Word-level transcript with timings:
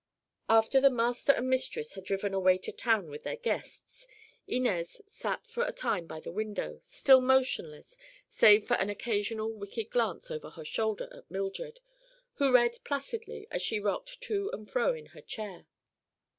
After 0.49 0.81
the 0.81 0.89
master 0.89 1.31
and 1.31 1.47
mistress 1.47 1.93
had 1.93 2.05
driven 2.05 2.33
away 2.33 2.57
to 2.57 2.71
town 2.71 3.11
with 3.11 3.21
their 3.21 3.35
guests, 3.35 4.07
Inez 4.47 4.99
sat 5.05 5.45
for 5.45 5.63
a 5.63 5.71
time 5.71 6.07
by 6.07 6.19
the 6.19 6.31
window, 6.31 6.79
still 6.81 7.21
motionless 7.21 7.99
save 8.27 8.65
for 8.67 8.73
an 8.77 8.89
occasional 8.89 9.53
wicked 9.53 9.91
glance 9.91 10.31
over 10.31 10.49
her 10.49 10.65
shoulder 10.65 11.07
at 11.15 11.29
Mildred, 11.29 11.81
who 12.37 12.51
read 12.51 12.79
placidly 12.83 13.47
as 13.51 13.61
she 13.61 13.79
rocked 13.79 14.19
to 14.21 14.49
and 14.53 14.67
fro 14.67 14.95
in 14.95 15.05
her 15.05 15.21
chair. 15.21 15.67